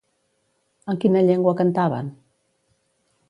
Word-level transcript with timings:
En 0.93 0.97
quina 1.03 1.21
llengua 1.27 1.55
cantaven? 1.61 2.09